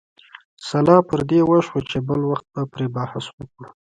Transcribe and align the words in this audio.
سلا 0.67 0.97
پر 1.07 1.19
دې 1.29 1.39
وشوه 1.49 1.79
چې 1.89 1.97
بل 2.07 2.19
وخت 2.29 2.45
به 2.53 2.61
پرې 2.71 2.87
بحث 2.95 3.25
وکړو. 3.37 3.69